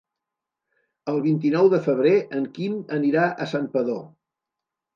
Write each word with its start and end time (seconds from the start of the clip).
El 1.13 1.21
vint-i-nou 1.25 1.69
de 1.75 1.81
febrer 1.89 2.15
en 2.39 2.49
Quim 2.57 2.81
anirà 2.99 3.29
a 3.47 3.51
Santpedor. 3.55 4.05